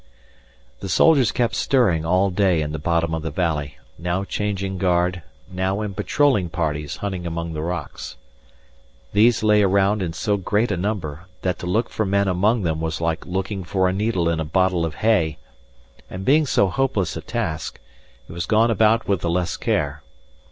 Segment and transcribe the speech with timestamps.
[0.79, 5.21] The soldiers kept stirring all day in the bottom of the valley, now changing guard,
[5.47, 8.17] now in patrolling parties hunting among the rocks.
[9.13, 12.81] These lay round in so great a number, that to look for men among them
[12.81, 15.37] was like looking for a needle in a bottle of hay;
[16.09, 17.79] and being so hopeless a task,
[18.27, 20.01] it was gone about with the less care.